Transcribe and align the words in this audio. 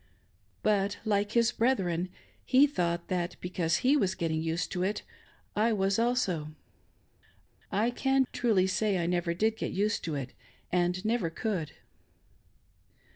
But, 0.63 0.97
like 1.05 1.33
his 1.33 1.51
brethren, 1.51 2.09
he 2.43 2.65
thought 2.65 3.07
that, 3.09 3.35
because 3.39 3.77
he 3.85 3.95
was 3.95 4.15
getting 4.15 4.41
used 4.41 4.71
to 4.71 4.81
it, 4.81 5.03
I 5.55 5.73
was 5.73 5.99
also. 5.99 6.55
I 7.71 7.91
can 7.91 8.25
truly 8.33 8.65
say 8.65 8.97
I 8.97 9.05
never 9.05 9.35
did 9.35 9.57
get 9.57 9.73
used 9.73 10.03
to 10.05 10.15
it, 10.15 10.33
and 10.71 11.05
never 11.05 11.29
could. 11.29 11.73